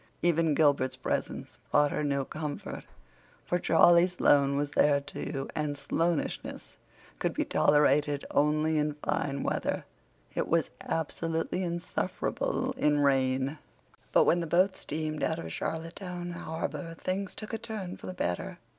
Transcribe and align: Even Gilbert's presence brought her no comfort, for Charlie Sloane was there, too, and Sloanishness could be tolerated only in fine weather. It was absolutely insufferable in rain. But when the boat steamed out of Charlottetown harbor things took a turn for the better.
Even 0.23 0.55
Gilbert's 0.55 0.95
presence 0.95 1.59
brought 1.69 1.91
her 1.91 2.03
no 2.03 2.25
comfort, 2.25 2.87
for 3.45 3.59
Charlie 3.59 4.07
Sloane 4.07 4.55
was 4.57 4.71
there, 4.71 4.99
too, 4.99 5.47
and 5.55 5.77
Sloanishness 5.77 6.77
could 7.19 7.35
be 7.35 7.45
tolerated 7.45 8.25
only 8.31 8.79
in 8.79 8.93
fine 8.95 9.43
weather. 9.43 9.85
It 10.33 10.47
was 10.47 10.71
absolutely 10.81 11.61
insufferable 11.61 12.71
in 12.79 13.01
rain. 13.01 13.59
But 14.11 14.23
when 14.23 14.39
the 14.39 14.47
boat 14.47 14.75
steamed 14.75 15.21
out 15.21 15.37
of 15.37 15.53
Charlottetown 15.53 16.31
harbor 16.31 16.95
things 16.95 17.35
took 17.35 17.53
a 17.53 17.59
turn 17.59 17.95
for 17.95 18.07
the 18.07 18.15
better. 18.15 18.57